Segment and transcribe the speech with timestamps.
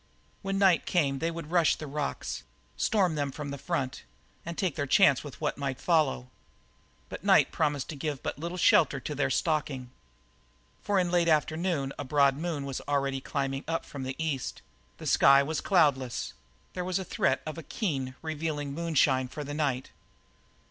[0.41, 2.43] When night came they would rush the rocks,
[2.75, 4.01] storm them from the front,
[4.43, 6.31] and take their chance with what might follow.
[7.07, 9.91] But the night promised to give but little shelter to their stalking.
[10.81, 14.63] For in the late afternoon a broad moon was already climbing up from the east;
[14.97, 16.33] the sky was cloudless;
[16.73, 19.91] there was a threat of keen, revealing moonshine for the night.